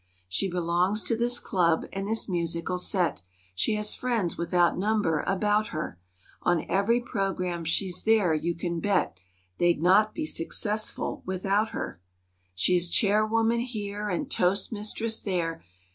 [0.27, 3.21] She belongs to this club, and this musical set;
[3.53, 5.99] She has friends without number about her:
[6.41, 9.15] On every program, she's there, you can bet—
[9.59, 12.01] They'd not be successful without her.
[12.55, 15.63] She is chairwoman here and toastmistress there.